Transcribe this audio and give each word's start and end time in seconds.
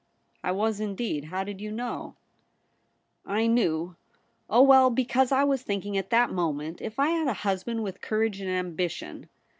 'I 0.43 0.51
was 0.51 0.79
indeed. 0.79 1.25
How 1.25 1.43
did 1.43 1.61
you 1.61 1.71
know 1.71 2.15
?''I 3.37 3.45
knew— 3.45 3.95
oh, 4.49 4.65
w^ell, 4.65 4.95
because 4.95 5.31
I 5.31 5.43
was 5.43 5.61
thinking 5.61 5.95
at 5.95 6.09
that 6.09 6.31
moment— 6.31 6.81
if 6.81 6.97
I 6.99 7.11
had 7.11 7.27
a 7.27 7.33
husband 7.45 7.83
with 7.83 8.01
courage 8.01 8.41
and 8.41 8.49
ambition. 8.49 9.29